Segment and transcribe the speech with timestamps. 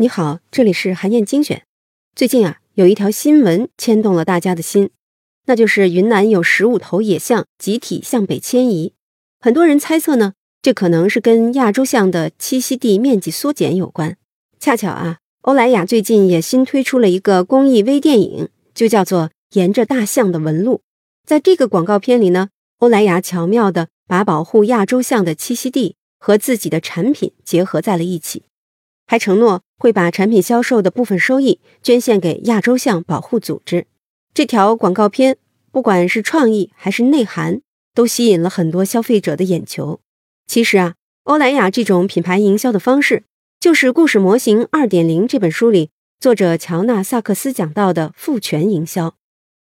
[0.00, 1.64] 你好，这里是韩燕精选。
[2.14, 4.90] 最近啊，有一条新闻牵动了大家的心，
[5.46, 8.92] 那就是云南有十五头野象集体向北迁移。
[9.40, 14.16] 很多人猜测呢，这可能是跟亚洲象的栖息地面积缩减有关。
[14.60, 19.22] 恰巧啊，欧莱雅最近也新推出了一个公益微电影，就叫做
[19.54, 20.74] 《沿着大象的纹路》。
[21.26, 28.44] 在这个广告片里呢，欧莱雅巧妙地把保护亚洲象的栖息地和自己的产品结合在了一起。
[29.08, 33.86] 还承诺会把产品销售的部分收益捐献给亚洲象保护组织。
[34.34, 35.38] 这条广告片
[35.72, 37.62] 不管是创意还是内涵，
[37.94, 40.00] 都吸引了很多消费者的眼球。
[40.46, 43.24] 其实啊，欧莱雅这种品牌营销的方式，
[43.58, 49.14] 就是《故事模型二点零》这本书里作者乔纳萨克斯讲到的赋权营销。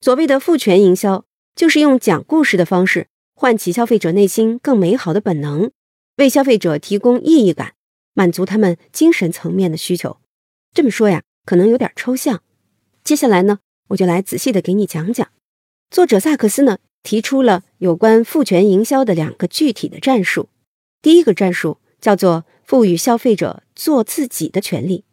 [0.00, 5.70] 所谓的赋权营销，就是用讲故事的方式唤起消费者内心更美好的本能，
[6.16, 7.74] 为消费者提供意义感。
[8.16, 10.16] 满足他们精神层面的需求，
[10.72, 12.42] 这么说呀，可能有点抽象。
[13.04, 15.28] 接下来呢，我就来仔细的给你讲讲。
[15.90, 20.48] 作者萨克斯呢，提出了有关赋权营销的两个具体的战术。
[21.02, 25.04] 第一个战术叫做赋予消费者做自己的权利。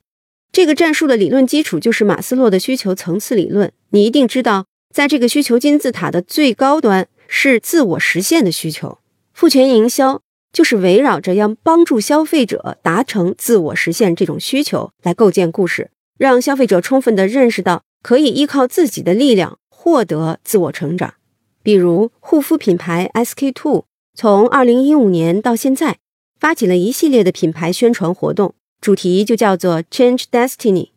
[0.53, 3.73] 这个战术的理论基础就是马斯洛的需求层次理论。
[3.89, 4.65] 你一定知道，
[4.95, 8.99] 在这个需求金字塔的最高端是自我实现的需求。
[9.33, 10.21] 赋权营销。
[10.53, 21.15] 就是围绕着要帮助消费者达成自我实现这种需求来构建故事，让消费者充分的认识到可以依靠自己的力量获得自我成长。
[21.63, 25.97] 比如护肤品牌 SK two 从二零一五年到现在
[26.39, 30.89] 发起了一系列的品牌宣传活动，主题就叫做 Change Destiny，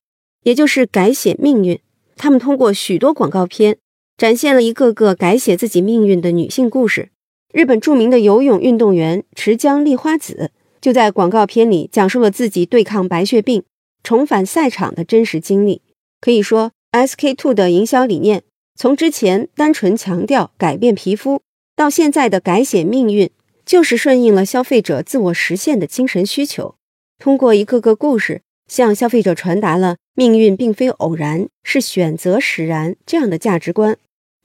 [0.42, 1.80] 也就是改写命运。
[2.16, 3.78] 他们通过许多广告片
[4.18, 7.10] 展现了一个个改写自己命运的女性故事。
[7.56, 13.62] 日本著名的游泳运动员池江丽花子就在广告片里讲述了自己对抗白血病、
[14.02, 15.80] 重返赛场的真实经历。
[16.20, 18.42] 可以说，SK two 的营销理念
[18.74, 21.40] 从之前单纯强调改变皮肤，
[21.74, 23.30] 到现在的改写命运，
[23.64, 26.74] 就是顺应了消费者自我实现的精神需求。
[27.18, 33.96] 通过一个个故事，向消费者传达了命运并非偶然，是选择使然这样的价值观。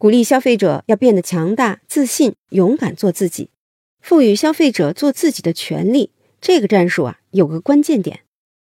[0.02, 3.52] 鼓励消费者要变得强大、自信、勇敢，做自己，
[4.02, 6.10] 赋予消费者做自己的权利。
[6.42, 8.22] 这个战术啊，有个关键点，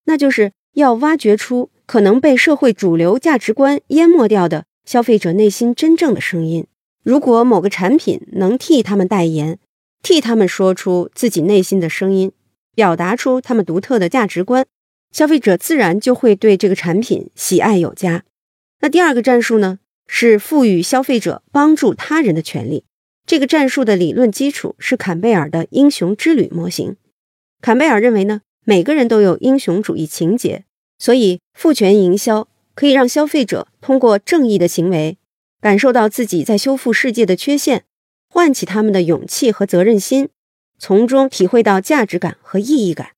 [0.06, 6.66] 那就是要挖掘出可能被社会主流价值观淹没掉的消费者内心真正的声音。
[7.04, 9.60] 如果某个产品能替他们代言，
[10.02, 12.32] 替他们说出自己内心的声音，
[12.74, 14.66] 表达出他们独特的价值观，
[15.12, 18.24] 消费者自然就会对这个产品喜爱有加。
[18.80, 19.80] 那第二个战术呢？
[20.08, 22.86] 是赋予消费者帮助他人的权利。
[23.26, 26.96] 这个战术的理论基础是坎贝尔的英雄之旅模型。
[27.62, 30.64] 坎贝尔认为呢，每个人都有英雄主义情节，
[30.98, 35.18] 所以赋权营销可以让消费者通过正义的行为，
[35.60, 37.84] 感受到自己在修复世界的缺陷，
[38.30, 40.30] 唤起他们的勇气和责任心，
[40.80, 43.10] 从中体会到价值感和意义感。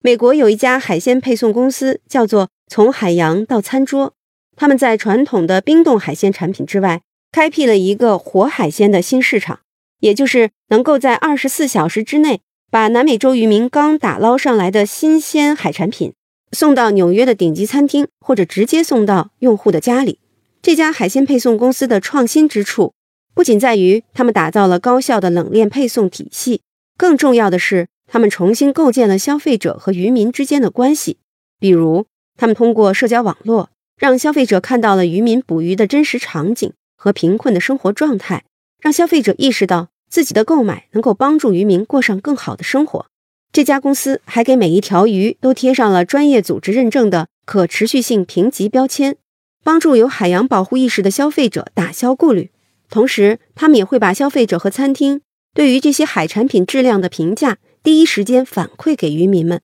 [0.00, 4.14] 美国有一家海鲜配送公司，叫做“从海洋到餐桌”。
[4.60, 7.00] 他们在传统的冰冻海鲜产品之外，
[7.32, 9.60] 开辟了一个活海鲜的新市场，
[10.00, 16.12] 也就是能够在二十四小时之内把南美洲渔民刚打捞上来的新鲜海产品
[16.52, 20.18] 送到纽约的顶级餐厅，或者直接送到用户的家里。
[20.60, 22.92] 这家海鲜配送公司的创新之处，
[23.32, 26.60] 不仅在于他们打造了高效的冷链配送体系，
[26.98, 31.16] 更重要的是，他们重新构建了消费者和渔民之间的关系。
[31.58, 32.04] 比如，
[32.36, 33.70] 他们通过社交网络。
[34.00, 38.44] 让消费者看到了渔民捕鱼的真实场景和贫困的生活状态，
[38.80, 43.04] 让消费者意识到自己的购买能够帮助渔民过上更好的生活。
[43.52, 49.18] 这家公司还给每一条鱼都贴上了专业组织认证的可持续性评级标签，
[49.62, 52.50] 帮助有海洋保护意识的消费者打消顾虑。
[52.88, 55.20] 同时，他们也会把消费者和餐厅
[55.52, 59.60] 对于这些海产品质量的评价第一时间反馈给渔民们。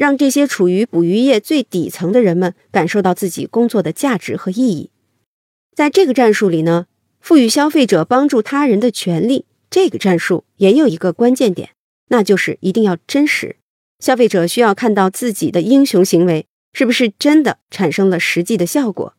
[0.00, 4.88] 让这些处于捕鱼业最底层的人们感受到自己工作的价值和意义。
[5.76, 6.86] 在这个战术里呢，
[7.20, 11.72] 赋予消费者帮助他人的权利，这个战术也有一个关键点，
[12.08, 13.56] 那就是一定要真实。
[13.98, 19.12] 消费者需要看到自己的英雄行为是不是真的产生了实际的效果。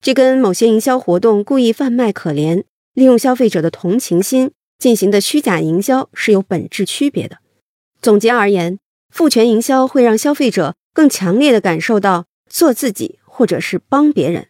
[0.00, 2.64] 这跟某些营销活动故意贩卖可怜、
[2.94, 4.50] 利用消费者的同情心
[4.80, 7.38] 进行的虚假营销是有本质区别的。
[8.02, 8.80] 总结而言。
[9.14, 14.48] 负权营销会让消费者更强烈的感受到做自己或者是帮别人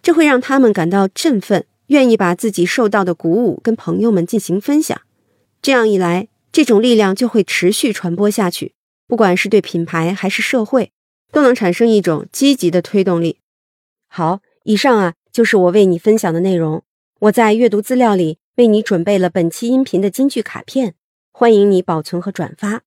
[0.00, 4.98] 这会让他们感到振奋愿意把自己受到的鼓舞跟朋友们进行分享。
[5.60, 8.72] 这样一来这种力量就会持续传播下去
[9.06, 10.92] 不管是对品牌还是社会
[11.30, 13.40] 都能产生一种积极的推动力。
[14.08, 16.82] 好以上啊就是我为你分享的内容。
[17.20, 20.94] 我在阅读资料里为你准备了本期音频的金句卡片
[21.30, 22.86] 欢迎你保存和转发。